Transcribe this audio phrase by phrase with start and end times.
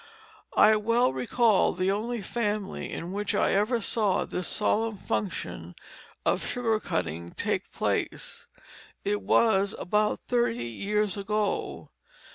[0.57, 5.75] I well recall the only family in which I ever saw this solemn function
[6.25, 8.47] of sugar cutting take place
[9.05, 11.91] it was about thirty years ago.